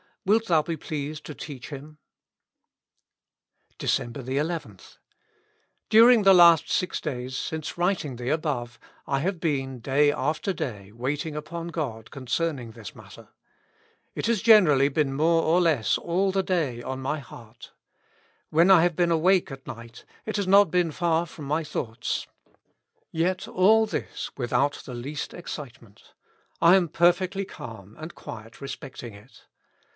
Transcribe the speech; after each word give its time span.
Wilt 0.25 0.47
Thou 0.47 0.61
be 0.63 0.77
pleased 0.77 1.25
to 1.25 1.35
teach 1.35 1.69
him?" 1.69 1.97
Decejnber 3.79 4.23
11.— 4.23 4.97
During 5.89 6.23
the 6.23 6.33
last 6.33 6.69
six 6.71 6.99
days, 7.01 7.35
since 7.37 7.77
writing 7.77 8.15
the 8.15 8.29
above, 8.29 8.79
I 9.07 9.19
have 9.19 9.39
been, 9.39 9.79
day 9.79 10.11
after 10.11 10.53
day, 10.53 10.91
waiting 10.91 11.35
upon 11.35 11.67
God 11.69 12.09
concern 12.11 12.57
ing 12.57 12.71
this 12.71 12.95
matter. 12.95 13.29
It 14.15 14.27
has 14.27 14.43
generally 14.43 14.89
been 14.89 15.13
more 15.13 15.43
or 15.43 15.59
less 15.59 15.97
all 15.99 16.31
the 16.31 16.43
day 16.43 16.81
on 16.83 16.99
my 16.99 17.17
heart. 17.19 17.71
When 18.49 18.69
I 18.71 18.81
have 18.83 18.95
been 18.95 19.11
awake 19.11 19.51
at 19.51 19.67
night, 19.67 20.03
it 20.25 20.35
has 20.35 20.47
not 20.47 20.71
been 20.71 20.91
far 20.91 21.25
from 21.27 21.45
my 21.45 21.63
thoughts. 21.63 22.27
Yet 23.11 23.47
all 23.47 23.85
this 23.85 24.31
without 24.37 24.81
the 24.85 24.95
least 24.95 25.33
excitement. 25.33 26.13
I 26.59 26.75
am 26.75 26.89
perfectly 26.89 27.45
calm 27.45 27.95
and 27.99 28.13
quiet 28.15 28.61
respecting 28.61 29.13
it. 29.13 29.45